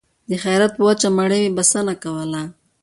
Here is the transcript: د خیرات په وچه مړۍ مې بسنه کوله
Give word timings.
د 0.29 0.31
خیرات 0.43 0.71
په 0.75 0.81
وچه 0.87 1.07
مړۍ 1.17 1.39
مې 1.43 1.51
بسنه 1.57 1.93
کوله 2.03 2.41